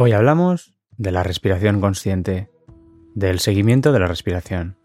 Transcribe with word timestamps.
Hoy 0.00 0.12
hablamos 0.12 0.76
de 0.96 1.10
la 1.10 1.24
respiración 1.24 1.80
consciente, 1.80 2.48
del 3.16 3.40
seguimiento 3.40 3.90
de 3.90 3.98
la 3.98 4.06
respiración. 4.06 4.76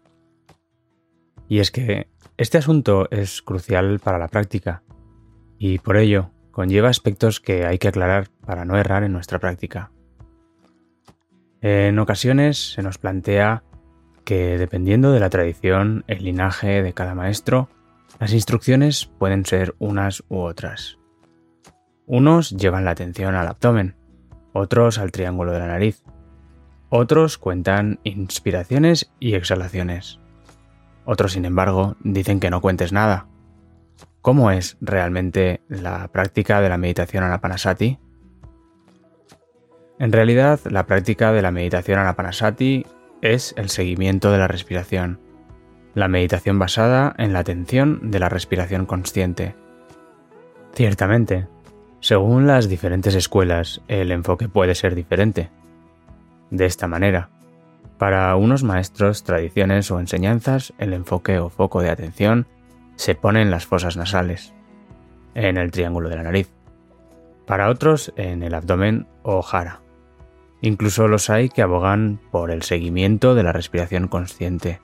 Y 1.48 1.60
es 1.60 1.70
que 1.70 2.08
este 2.36 2.58
asunto 2.58 3.06
es 3.12 3.40
crucial 3.40 4.00
para 4.00 4.18
la 4.18 4.26
práctica 4.26 4.82
y 5.56 5.78
por 5.78 5.98
ello 5.98 6.32
conlleva 6.50 6.88
aspectos 6.88 7.38
que 7.38 7.64
hay 7.64 7.78
que 7.78 7.86
aclarar 7.86 8.26
para 8.44 8.64
no 8.64 8.76
errar 8.76 9.04
en 9.04 9.12
nuestra 9.12 9.38
práctica. 9.38 9.92
En 11.60 11.96
ocasiones 12.00 12.72
se 12.72 12.82
nos 12.82 12.98
plantea 12.98 13.62
que 14.24 14.58
dependiendo 14.58 15.12
de 15.12 15.20
la 15.20 15.30
tradición, 15.30 16.02
el 16.08 16.24
linaje 16.24 16.82
de 16.82 16.92
cada 16.92 17.14
maestro, 17.14 17.68
las 18.18 18.32
instrucciones 18.32 19.06
pueden 19.20 19.46
ser 19.46 19.76
unas 19.78 20.24
u 20.28 20.38
otras. 20.38 20.98
Unos 22.04 22.50
llevan 22.50 22.84
la 22.84 22.90
atención 22.90 23.36
al 23.36 23.46
abdomen, 23.46 23.94
otros 24.54 24.98
al 24.98 25.12
triángulo 25.12 25.52
de 25.52 25.58
la 25.58 25.66
nariz. 25.66 26.02
Otros 26.88 27.36
cuentan 27.36 28.00
inspiraciones 28.04 29.12
y 29.20 29.34
exhalaciones. 29.34 30.20
Otros, 31.04 31.32
sin 31.32 31.44
embargo, 31.44 31.96
dicen 32.00 32.40
que 32.40 32.50
no 32.50 32.62
cuentes 32.62 32.92
nada. 32.92 33.26
¿Cómo 34.22 34.50
es 34.50 34.78
realmente 34.80 35.60
la 35.68 36.08
práctica 36.08 36.62
de 36.62 36.70
la 36.70 36.78
meditación 36.78 37.24
anapanasati? 37.24 37.98
En 39.98 40.12
realidad, 40.12 40.60
la 40.70 40.86
práctica 40.86 41.32
de 41.32 41.42
la 41.42 41.50
meditación 41.50 41.98
anapanasati 41.98 42.86
es 43.22 43.54
el 43.56 43.68
seguimiento 43.68 44.30
de 44.30 44.38
la 44.38 44.48
respiración, 44.48 45.20
la 45.94 46.08
meditación 46.08 46.58
basada 46.58 47.14
en 47.18 47.32
la 47.32 47.40
atención 47.40 48.10
de 48.10 48.18
la 48.18 48.28
respiración 48.28 48.86
consciente. 48.86 49.56
Ciertamente, 50.74 51.48
según 52.04 52.46
las 52.46 52.68
diferentes 52.68 53.14
escuelas, 53.14 53.80
el 53.88 54.12
enfoque 54.12 54.46
puede 54.46 54.74
ser 54.74 54.94
diferente. 54.94 55.48
De 56.50 56.66
esta 56.66 56.86
manera, 56.86 57.30
para 57.96 58.36
unos 58.36 58.62
maestros, 58.62 59.24
tradiciones 59.24 59.90
o 59.90 59.98
enseñanzas, 59.98 60.74
el 60.76 60.92
enfoque 60.92 61.38
o 61.38 61.48
foco 61.48 61.80
de 61.80 61.88
atención 61.88 62.46
se 62.96 63.14
pone 63.14 63.40
en 63.40 63.50
las 63.50 63.64
fosas 63.64 63.96
nasales, 63.96 64.52
en 65.34 65.56
el 65.56 65.70
triángulo 65.70 66.10
de 66.10 66.16
la 66.16 66.24
nariz. 66.24 66.50
Para 67.46 67.70
otros, 67.70 68.12
en 68.16 68.42
el 68.42 68.52
abdomen 68.52 69.06
o 69.22 69.40
jara. 69.40 69.80
Incluso 70.60 71.08
los 71.08 71.30
hay 71.30 71.48
que 71.48 71.62
abogan 71.62 72.20
por 72.30 72.50
el 72.50 72.64
seguimiento 72.64 73.34
de 73.34 73.44
la 73.44 73.52
respiración 73.52 74.08
consciente, 74.08 74.78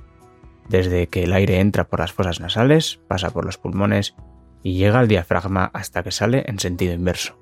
desde 0.70 1.06
que 1.08 1.24
el 1.24 1.34
aire 1.34 1.60
entra 1.60 1.84
por 1.84 2.00
las 2.00 2.14
fosas 2.14 2.40
nasales, 2.40 2.98
pasa 3.08 3.28
por 3.28 3.44
los 3.44 3.58
pulmones 3.58 4.14
y 4.62 4.74
llega 4.74 5.00
al 5.00 5.08
diafragma 5.08 5.70
hasta 5.72 6.02
que 6.02 6.10
sale 6.10 6.44
en 6.46 6.58
sentido 6.58 6.94
inverso. 6.94 7.38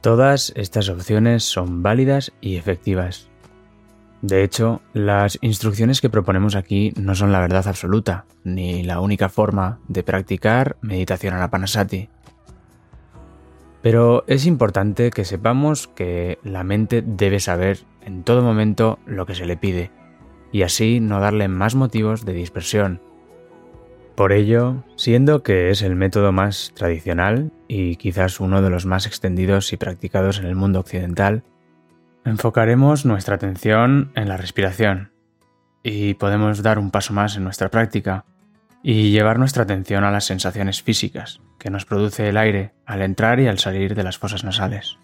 Todas 0.00 0.52
estas 0.56 0.88
opciones 0.88 1.44
son 1.44 1.82
válidas 1.82 2.32
y 2.40 2.56
efectivas. 2.56 3.28
De 4.20 4.44
hecho, 4.44 4.82
las 4.92 5.38
instrucciones 5.42 6.00
que 6.00 6.10
proponemos 6.10 6.54
aquí 6.54 6.92
no 6.96 7.14
son 7.14 7.32
la 7.32 7.40
verdad 7.40 7.66
absoluta, 7.66 8.24
ni 8.44 8.82
la 8.82 9.00
única 9.00 9.28
forma 9.28 9.80
de 9.88 10.02
practicar 10.02 10.76
meditación 10.80 11.34
anapanasati. 11.34 12.08
Pero 13.82 14.24
es 14.28 14.46
importante 14.46 15.10
que 15.10 15.24
sepamos 15.24 15.88
que 15.88 16.38
la 16.44 16.62
mente 16.62 17.02
debe 17.04 17.40
saber 17.40 17.80
en 18.00 18.22
todo 18.22 18.42
momento 18.42 19.00
lo 19.06 19.26
que 19.26 19.34
se 19.34 19.46
le 19.46 19.56
pide, 19.56 19.90
y 20.52 20.62
así 20.62 21.00
no 21.00 21.18
darle 21.20 21.48
más 21.48 21.74
motivos 21.74 22.24
de 22.24 22.32
dispersión 22.32 23.00
por 24.14 24.32
ello, 24.32 24.84
siendo 24.96 25.42
que 25.42 25.70
es 25.70 25.82
el 25.82 25.96
método 25.96 26.32
más 26.32 26.72
tradicional 26.74 27.52
y 27.68 27.96
quizás 27.96 28.40
uno 28.40 28.62
de 28.62 28.70
los 28.70 28.86
más 28.86 29.06
extendidos 29.06 29.72
y 29.72 29.76
practicados 29.76 30.38
en 30.38 30.46
el 30.46 30.54
mundo 30.54 30.80
occidental, 30.80 31.44
enfocaremos 32.24 33.04
nuestra 33.04 33.36
atención 33.36 34.12
en 34.14 34.28
la 34.28 34.36
respiración 34.36 35.12
y 35.82 36.14
podemos 36.14 36.62
dar 36.62 36.78
un 36.78 36.90
paso 36.90 37.12
más 37.12 37.36
en 37.36 37.44
nuestra 37.44 37.70
práctica 37.70 38.24
y 38.82 39.10
llevar 39.10 39.38
nuestra 39.38 39.64
atención 39.64 40.04
a 40.04 40.10
las 40.10 40.24
sensaciones 40.24 40.82
físicas 40.82 41.40
que 41.58 41.70
nos 41.70 41.84
produce 41.84 42.28
el 42.28 42.36
aire 42.36 42.72
al 42.86 43.02
entrar 43.02 43.40
y 43.40 43.48
al 43.48 43.58
salir 43.58 43.94
de 43.94 44.02
las 44.02 44.18
fosas 44.18 44.44
nasales. 44.44 44.98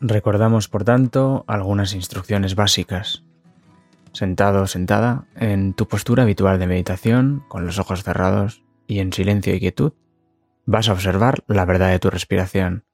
Recordamos, 0.00 0.68
por 0.68 0.84
tanto, 0.84 1.44
algunas 1.46 1.94
instrucciones 1.94 2.54
básicas 2.54 3.22
sentado 4.12 4.62
o 4.62 4.66
sentada, 4.66 5.26
en 5.36 5.74
tu 5.74 5.88
postura 5.88 6.22
habitual 6.22 6.58
de 6.58 6.66
meditación, 6.66 7.44
con 7.48 7.66
los 7.66 7.78
ojos 7.78 8.02
cerrados 8.04 8.62
y 8.86 9.00
en 9.00 9.12
silencio 9.12 9.54
y 9.54 9.60
quietud, 9.60 9.92
vas 10.66 10.88
a 10.88 10.92
observar 10.92 11.44
la 11.46 11.64
verdad 11.64 11.90
de 11.90 11.98
tu 11.98 12.10
respiración, 12.10 12.84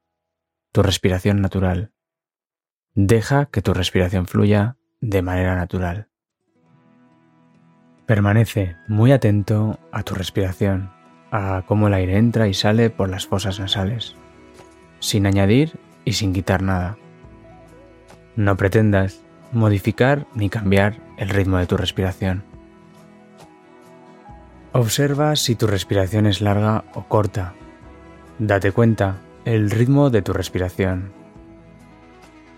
tu 0.72 0.82
respiración 0.82 1.40
natural. 1.40 1.92
Deja 2.94 3.46
que 3.46 3.62
tu 3.62 3.74
respiración 3.74 4.26
fluya 4.26 4.76
de 5.00 5.22
manera 5.22 5.54
natural. 5.54 6.08
Permanece 8.06 8.76
muy 8.88 9.12
atento 9.12 9.78
a 9.92 10.02
tu 10.02 10.14
respiración, 10.14 10.90
a 11.30 11.64
cómo 11.66 11.88
el 11.88 11.94
aire 11.94 12.16
entra 12.16 12.48
y 12.48 12.54
sale 12.54 12.90
por 12.90 13.10
las 13.10 13.26
fosas 13.26 13.60
nasales, 13.60 14.16
sin 15.00 15.26
añadir 15.26 15.78
y 16.04 16.14
sin 16.14 16.32
quitar 16.32 16.62
nada. 16.62 16.96
No 18.34 18.56
pretendas 18.56 19.22
modificar 19.52 20.26
ni 20.34 20.50
cambiar 20.50 20.96
el 21.16 21.28
ritmo 21.28 21.58
de 21.58 21.66
tu 21.66 21.76
respiración. 21.76 22.44
Observa 24.72 25.34
si 25.36 25.54
tu 25.54 25.66
respiración 25.66 26.26
es 26.26 26.40
larga 26.40 26.84
o 26.94 27.04
corta. 27.04 27.54
Date 28.38 28.72
cuenta 28.72 29.16
el 29.44 29.70
ritmo 29.70 30.10
de 30.10 30.22
tu 30.22 30.32
respiración. 30.32 31.10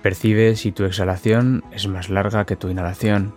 Percibe 0.03 0.57
si 0.57 0.73
tu 0.73 0.85
exhalación 0.85 1.63
es 1.71 1.87
más 1.87 2.09
larga 2.11 2.47
que 2.47 2.57
tu 2.57 2.69
inhalación. 2.69 3.35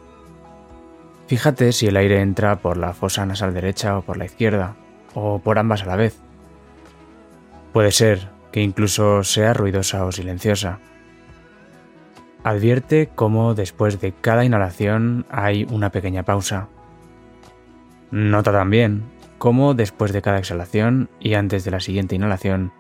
Fíjate 1.28 1.72
si 1.72 1.88
el 1.88 1.98
aire 1.98 2.22
entra 2.22 2.58
por 2.58 2.78
la 2.78 2.94
fosa 2.94 3.26
nasal 3.26 3.54
derecha 3.54 3.98
o 3.98 4.02
por 4.02 4.18
la 4.18 4.26
izquierda, 4.26 4.76
o 5.14 5.40
por 5.40 5.60
ambas 5.60 5.84
a 5.84 5.86
la 5.86 5.96
vez. 5.96 6.18
Puede 7.72 7.92
ser 7.92 8.30
que 8.52 8.62
incluso 8.62 9.24
sea 9.24 9.54
ruidosa 9.54 10.06
o 10.06 10.12
silenciosa. 10.12 10.80
Advierte 12.44 13.10
cómo 13.16 13.54
después 13.54 14.02
de 14.02 14.12
cada 14.12 14.44
inhalación 14.44 15.26
hay 15.30 15.66
una 15.70 15.92
pequeña 15.92 16.24
pausa. 16.24 16.68
Nota 18.12 18.52
también 18.52 19.04
cómo 19.38 19.74
después 19.74 20.12
de 20.14 20.22
cada 20.22 20.40
exhalación 20.40 21.10
y 21.20 21.36
antes 21.36 21.64
de 21.64 21.72
la 21.72 21.80
siguiente 21.80 22.16
inhalación 22.16 22.74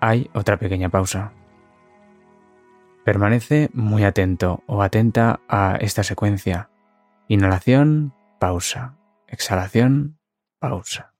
hay 0.00 0.30
otra 0.32 0.58
pequeña 0.58 0.88
pausa. 0.88 1.32
Permanece 3.04 3.70
muy 3.74 4.04
atento 4.04 4.62
o 4.66 4.82
atenta 4.82 5.40
a 5.48 5.76
esta 5.80 6.02
secuencia. 6.02 6.70
Inhalación, 7.28 8.14
pausa. 8.38 8.96
Exhalación, 9.26 10.18
pausa. 10.58 11.12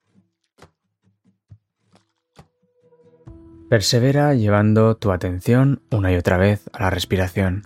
Persevera 3.68 4.34
llevando 4.34 4.96
tu 4.96 5.12
atención 5.12 5.82
una 5.90 6.12
y 6.12 6.16
otra 6.16 6.38
vez 6.38 6.68
a 6.72 6.82
la 6.82 6.90
respiración. 6.90 7.62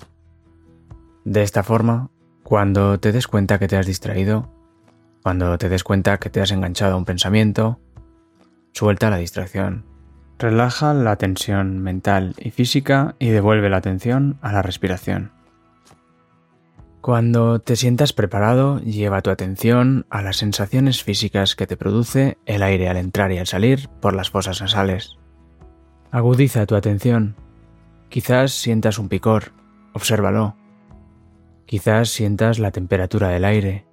De 1.24 1.42
esta 1.42 1.62
forma, 1.62 2.10
cuando 2.42 3.00
te 3.00 3.10
des 3.10 3.26
cuenta 3.26 3.58
que 3.58 3.68
te 3.68 3.76
has 3.76 3.86
distraído, 3.86 4.52
cuando 5.22 5.56
te 5.56 5.70
des 5.70 5.82
cuenta 5.82 6.18
que 6.18 6.28
te 6.28 6.42
has 6.42 6.50
enganchado 6.50 6.94
a 6.94 6.96
un 6.98 7.06
pensamiento, 7.06 7.80
suelta 8.72 9.08
la 9.08 9.16
distracción. 9.16 9.86
Relaja 10.38 10.92
la 10.92 11.16
tensión 11.16 11.78
mental 11.78 12.34
y 12.38 12.50
física 12.50 13.14
y 13.18 13.28
devuelve 13.28 13.70
la 13.70 13.78
atención 13.78 14.38
a 14.42 14.52
la 14.52 14.60
respiración. 14.60 15.32
Cuando 17.00 17.58
te 17.58 17.76
sientas 17.76 18.12
preparado, 18.12 18.80
lleva 18.80 19.22
tu 19.22 19.30
atención 19.30 20.06
a 20.10 20.20
las 20.20 20.36
sensaciones 20.36 21.02
físicas 21.02 21.54
que 21.56 21.66
te 21.66 21.76
produce 21.76 22.36
el 22.44 22.62
aire 22.62 22.88
al 22.88 22.96
entrar 22.96 23.32
y 23.32 23.38
al 23.38 23.46
salir 23.46 23.88
por 24.00 24.14
las 24.14 24.30
fosas 24.30 24.60
nasales. 24.60 25.16
Agudiza 26.10 26.66
tu 26.66 26.76
atención. 26.76 27.36
Quizás 28.08 28.52
sientas 28.52 28.98
un 28.98 29.08
picor, 29.08 29.52
obsérvalo. 29.94 30.56
Quizás 31.66 32.10
sientas 32.10 32.58
la 32.58 32.70
temperatura 32.70 33.28
del 33.28 33.44
aire. 33.44 33.86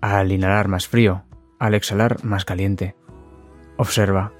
Al 0.00 0.30
inhalar 0.30 0.68
más 0.68 0.88
frío, 0.88 1.24
al 1.58 1.74
exhalar 1.74 2.22
más 2.24 2.44
caliente. 2.44 2.94
Observa, 3.78 4.32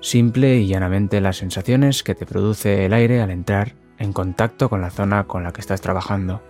simple 0.00 0.56
y 0.56 0.66
llanamente, 0.66 1.20
las 1.20 1.36
sensaciones 1.36 2.02
que 2.02 2.14
te 2.14 2.26
produce 2.26 2.84
el 2.84 2.92
aire 2.92 3.20
al 3.20 3.30
entrar 3.30 3.74
en 3.98 4.12
contacto 4.12 4.68
con 4.68 4.80
la 4.80 4.90
zona 4.90 5.24
con 5.24 5.44
la 5.44 5.52
que 5.52 5.60
estás 5.60 5.80
trabajando. 5.80 6.42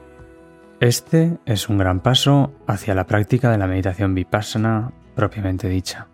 Este 0.81 1.39
es 1.45 1.69
un 1.69 1.79
gran 1.79 2.01
paso 2.01 2.53
hacia 2.67 2.95
la 2.95 3.07
práctica 3.07 3.51
de 3.51 3.59
la 3.59 3.67
meditación 3.67 4.15
vipassana 4.15 4.93
propiamente 5.15 5.69
dicha. 5.69 6.09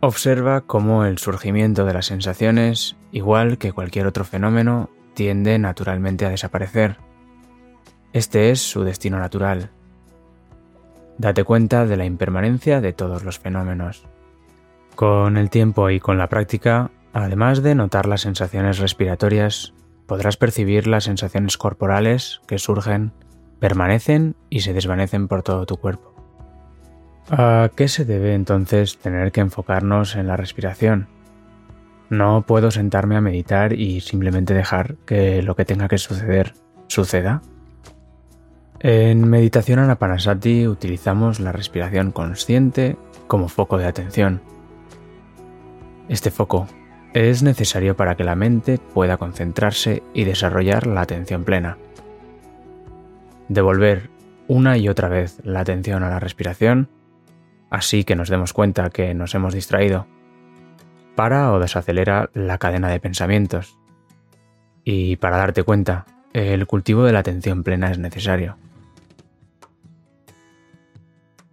Observa 0.00 0.62
cómo 0.62 1.04
el 1.04 1.18
surgimiento 1.18 1.84
de 1.84 1.94
las 1.94 2.06
sensaciones, 2.06 2.96
igual 3.12 3.58
que 3.58 3.72
cualquier 3.72 4.06
otro 4.06 4.24
fenómeno, 4.24 4.90
tiende 5.14 5.58
naturalmente 5.58 6.26
a 6.26 6.30
desaparecer 6.30 6.96
este 8.12 8.50
es 8.50 8.60
su 8.60 8.84
destino 8.84 9.18
natural. 9.18 9.70
Date 11.18 11.44
cuenta 11.44 11.86
de 11.86 11.96
la 11.96 12.04
impermanencia 12.04 12.80
de 12.80 12.92
todos 12.92 13.24
los 13.24 13.38
fenómenos. 13.38 14.04
Con 14.94 15.36
el 15.36 15.50
tiempo 15.50 15.90
y 15.90 16.00
con 16.00 16.18
la 16.18 16.28
práctica, 16.28 16.90
además 17.12 17.62
de 17.62 17.74
notar 17.74 18.06
las 18.06 18.22
sensaciones 18.22 18.78
respiratorias, 18.78 19.74
podrás 20.06 20.36
percibir 20.36 20.86
las 20.86 21.04
sensaciones 21.04 21.56
corporales 21.56 22.40
que 22.46 22.58
surgen, 22.58 23.12
permanecen 23.60 24.36
y 24.50 24.60
se 24.60 24.72
desvanecen 24.72 25.28
por 25.28 25.42
todo 25.42 25.64
tu 25.64 25.76
cuerpo. 25.76 26.12
¿A 27.30 27.70
qué 27.74 27.88
se 27.88 28.04
debe 28.04 28.34
entonces 28.34 28.98
tener 28.98 29.32
que 29.32 29.40
enfocarnos 29.40 30.16
en 30.16 30.26
la 30.26 30.36
respiración? 30.36 31.08
No 32.10 32.44
puedo 32.46 32.70
sentarme 32.70 33.16
a 33.16 33.22
meditar 33.22 33.72
y 33.72 34.00
simplemente 34.00 34.52
dejar 34.52 34.96
que 35.06 35.40
lo 35.42 35.56
que 35.56 35.64
tenga 35.64 35.88
que 35.88 35.98
suceder 35.98 36.52
suceda. 36.88 37.40
En 38.84 39.28
meditación 39.28 39.78
anapanasati 39.78 40.66
utilizamos 40.66 41.38
la 41.38 41.52
respiración 41.52 42.10
consciente 42.10 42.96
como 43.28 43.48
foco 43.48 43.78
de 43.78 43.86
atención. 43.86 44.42
Este 46.08 46.32
foco 46.32 46.66
es 47.14 47.44
necesario 47.44 47.96
para 47.96 48.16
que 48.16 48.24
la 48.24 48.34
mente 48.34 48.78
pueda 48.78 49.18
concentrarse 49.18 50.02
y 50.14 50.24
desarrollar 50.24 50.88
la 50.88 51.02
atención 51.02 51.44
plena. 51.44 51.78
Devolver 53.48 54.10
una 54.48 54.76
y 54.76 54.88
otra 54.88 55.08
vez 55.08 55.38
la 55.44 55.60
atención 55.60 56.02
a 56.02 56.10
la 56.10 56.18
respiración, 56.18 56.88
así 57.70 58.02
que 58.02 58.16
nos 58.16 58.30
demos 58.30 58.52
cuenta 58.52 58.90
que 58.90 59.14
nos 59.14 59.36
hemos 59.36 59.54
distraído, 59.54 60.08
para 61.14 61.52
o 61.52 61.60
desacelera 61.60 62.30
la 62.34 62.58
cadena 62.58 62.88
de 62.88 62.98
pensamientos. 62.98 63.78
Y 64.82 65.14
para 65.16 65.36
darte 65.36 65.62
cuenta, 65.62 66.04
el 66.32 66.66
cultivo 66.66 67.04
de 67.04 67.12
la 67.12 67.20
atención 67.20 67.62
plena 67.62 67.92
es 67.92 68.00
necesario. 68.00 68.56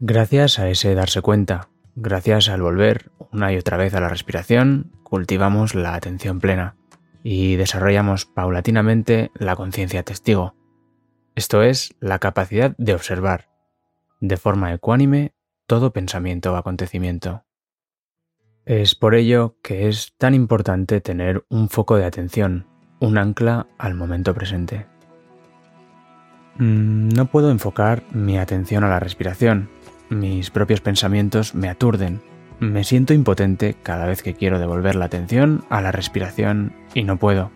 Gracias 0.01 0.59
a 0.59 0.69
ese 0.69 0.95
darse 0.95 1.21
cuenta, 1.21 1.69
gracias 1.95 2.47
al 2.47 2.61
volver 2.61 3.11
una 3.31 3.51
y 3.51 3.57
otra 3.57 3.75
vez 3.75 3.93
a 3.93 3.99
la 3.99 4.07
respiración, 4.07 4.91
cultivamos 5.03 5.75
la 5.75 5.93
atención 5.93 6.39
plena 6.39 6.77
y 7.21 7.57
desarrollamos 7.57 8.25
paulatinamente 8.25 9.29
la 9.35 9.57
conciencia 9.57 10.03
testigo, 10.03 10.55
esto 11.35 11.63
es, 11.63 11.95
la 11.99 12.19
capacidad 12.19 12.75
de 12.77 12.93
observar, 12.93 13.49
de 14.19 14.37
forma 14.37 14.73
ecuánime, 14.73 15.33
todo 15.67 15.93
pensamiento 15.93 16.53
o 16.53 16.55
acontecimiento. 16.55 17.45
Es 18.65 18.95
por 18.95 19.15
ello 19.15 19.57
que 19.61 19.87
es 19.87 20.15
tan 20.17 20.33
importante 20.33 21.01
tener 21.01 21.45
un 21.49 21.69
foco 21.69 21.97
de 21.97 22.05
atención, 22.05 22.67
un 22.99 23.17
ancla 23.17 23.67
al 23.77 23.95
momento 23.95 24.33
presente. 24.33 24.85
Mm, 26.57 27.09
no 27.09 27.25
puedo 27.27 27.51
enfocar 27.51 28.03
mi 28.11 28.37
atención 28.37 28.83
a 28.83 28.89
la 28.89 28.99
respiración, 28.99 29.69
mis 30.09 30.49
propios 30.49 30.81
pensamientos 30.81 31.55
me 31.55 31.69
aturden. 31.69 32.21
Me 32.59 32.83
siento 32.83 33.13
impotente 33.13 33.75
cada 33.83 34.05
vez 34.05 34.21
que 34.21 34.33
quiero 34.33 34.59
devolver 34.59 34.95
la 34.95 35.05
atención 35.05 35.63
a 35.69 35.81
la 35.81 35.91
respiración 35.91 36.73
y 36.93 37.03
no 37.03 37.17
puedo. 37.17 37.51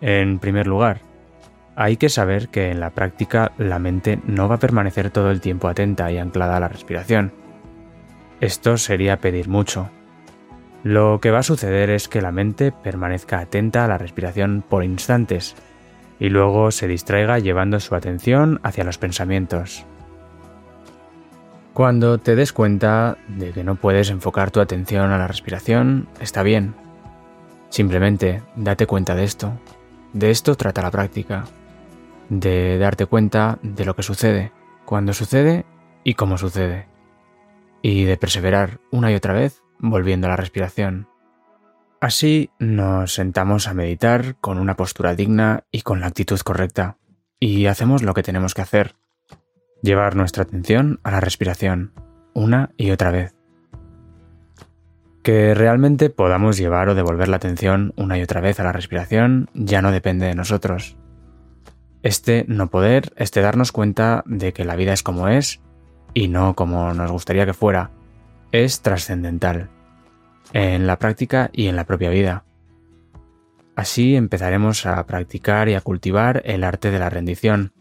En 0.00 0.38
primer 0.38 0.66
lugar, 0.66 1.02
hay 1.76 1.96
que 1.96 2.08
saber 2.08 2.48
que 2.48 2.70
en 2.70 2.80
la 2.80 2.90
práctica 2.90 3.52
la 3.58 3.78
mente 3.78 4.18
no 4.26 4.48
va 4.48 4.56
a 4.56 4.60
permanecer 4.60 5.10
todo 5.10 5.30
el 5.30 5.40
tiempo 5.40 5.68
atenta 5.68 6.10
y 6.10 6.18
anclada 6.18 6.56
a 6.56 6.60
la 6.60 6.68
respiración. 6.68 7.32
Esto 8.40 8.78
sería 8.78 9.18
pedir 9.18 9.48
mucho. 9.48 9.90
Lo 10.82 11.20
que 11.20 11.30
va 11.30 11.40
a 11.40 11.42
suceder 11.42 11.90
es 11.90 12.08
que 12.08 12.22
la 12.22 12.32
mente 12.32 12.72
permanezca 12.72 13.40
atenta 13.40 13.84
a 13.84 13.88
la 13.88 13.98
respiración 13.98 14.64
por 14.66 14.82
instantes 14.82 15.54
y 16.18 16.30
luego 16.30 16.70
se 16.70 16.88
distraiga 16.88 17.38
llevando 17.38 17.80
su 17.80 17.94
atención 17.94 18.60
hacia 18.62 18.84
los 18.84 18.96
pensamientos, 18.96 19.84
cuando 21.74 22.18
te 22.18 22.34
des 22.34 22.52
cuenta 22.52 23.16
de 23.28 23.52
que 23.52 23.64
no 23.64 23.76
puedes 23.76 24.10
enfocar 24.10 24.50
tu 24.50 24.60
atención 24.60 25.12
a 25.12 25.18
la 25.18 25.28
respiración, 25.28 26.08
está 26.20 26.42
bien. 26.42 26.74
Simplemente 27.68 28.42
date 28.56 28.86
cuenta 28.86 29.14
de 29.14 29.24
esto. 29.24 29.52
De 30.12 30.30
esto 30.30 30.56
trata 30.56 30.82
la 30.82 30.90
práctica. 30.90 31.44
De 32.28 32.78
darte 32.78 33.06
cuenta 33.06 33.58
de 33.62 33.84
lo 33.84 33.94
que 33.94 34.02
sucede, 34.02 34.52
cuando 34.84 35.12
sucede 35.12 35.64
y 36.02 36.14
cómo 36.14 36.38
sucede. 36.38 36.88
Y 37.82 38.04
de 38.04 38.16
perseverar 38.16 38.80
una 38.90 39.10
y 39.12 39.14
otra 39.14 39.32
vez 39.32 39.62
volviendo 39.78 40.26
a 40.26 40.30
la 40.30 40.36
respiración. 40.36 41.08
Así 42.00 42.50
nos 42.58 43.14
sentamos 43.14 43.68
a 43.68 43.74
meditar 43.74 44.36
con 44.40 44.58
una 44.58 44.74
postura 44.74 45.14
digna 45.14 45.64
y 45.70 45.82
con 45.82 46.00
la 46.00 46.06
actitud 46.06 46.40
correcta. 46.40 46.96
Y 47.38 47.66
hacemos 47.66 48.02
lo 48.02 48.14
que 48.14 48.22
tenemos 48.22 48.54
que 48.54 48.62
hacer, 48.62 48.94
Llevar 49.82 50.14
nuestra 50.14 50.42
atención 50.42 51.00
a 51.02 51.10
la 51.10 51.20
respiración, 51.20 51.92
una 52.34 52.70
y 52.76 52.90
otra 52.90 53.10
vez. 53.10 53.34
Que 55.22 55.54
realmente 55.54 56.10
podamos 56.10 56.56
llevar 56.58 56.88
o 56.88 56.94
devolver 56.94 57.28
la 57.28 57.36
atención 57.36 57.92
una 57.96 58.18
y 58.18 58.22
otra 58.22 58.40
vez 58.40 58.60
a 58.60 58.64
la 58.64 58.72
respiración 58.72 59.48
ya 59.54 59.82
no 59.82 59.90
depende 59.90 60.26
de 60.26 60.34
nosotros. 60.34 60.96
Este 62.02 62.44
no 62.48 62.68
poder, 62.68 63.12
este 63.16 63.40
darnos 63.40 63.72
cuenta 63.72 64.22
de 64.26 64.52
que 64.52 64.64
la 64.64 64.76
vida 64.76 64.92
es 64.92 65.02
como 65.02 65.28
es 65.28 65.60
y 66.14 66.28
no 66.28 66.54
como 66.54 66.92
nos 66.94 67.10
gustaría 67.10 67.46
que 67.46 67.54
fuera, 67.54 67.90
es 68.52 68.80
trascendental 68.80 69.70
en 70.52 70.86
la 70.86 70.98
práctica 70.98 71.50
y 71.52 71.68
en 71.68 71.76
la 71.76 71.84
propia 71.84 72.10
vida. 72.10 72.44
Así 73.76 74.16
empezaremos 74.16 74.84
a 74.84 75.06
practicar 75.06 75.68
y 75.68 75.74
a 75.74 75.80
cultivar 75.80 76.42
el 76.44 76.64
arte 76.64 76.90
de 76.90 76.98
la 76.98 77.08
rendición, 77.08 77.72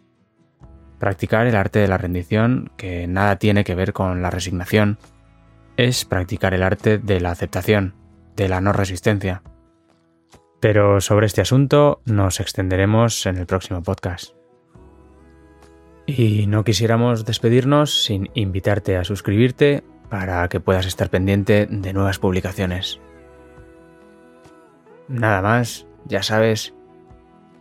Practicar 1.00 1.48
el 1.48 1.56
arte 1.56 1.80
de 1.80 1.88
la 1.88 1.98
rendición, 1.98 2.72
que 2.76 3.08
nada 3.08 3.38
tiene 3.38 3.64
que 3.64 3.74
ver 3.74 3.94
con 3.94 4.22
la 4.22 4.30
resignación, 4.30 4.98
es 5.78 6.04
practicar 6.04 6.54
el 6.54 6.62
arte 6.62 6.98
de 6.98 7.22
la 7.22 7.32
aceptación, 7.32 7.96
de 8.36 8.50
la 8.50 8.60
no 8.60 8.74
resistencia. 8.74 9.42
Pero 10.60 11.00
sobre 11.00 11.26
este 11.26 11.40
asunto 11.40 12.02
nos 12.04 12.42
extenderemos 12.42 13.26
en 13.26 13.38
el 13.38 13.46
próximo 13.46 13.82
podcast. 13.82 14.34
Y 16.06 16.48
no 16.48 16.66
quisiéramos 16.66 17.24
despedirnos 17.24 18.04
sin 18.04 18.30
invitarte 18.34 18.98
a 18.98 19.06
suscribirte 19.06 19.84
para 20.10 20.50
que 20.50 20.60
puedas 20.60 20.86
estar 20.86 21.10
pendiente 21.10 21.66
de 21.66 21.94
nuevas 21.94 22.20
publicaciones. 22.20 23.00
Nada 25.08 25.42
más, 25.42 25.88
ya 26.06 26.24
sabes, 26.24 26.74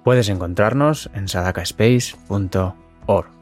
puedes 0.03 0.29
encontrarnos 0.29 1.09
en 1.15 1.29
sadakaspace.org 1.29 2.88
or 3.09 3.38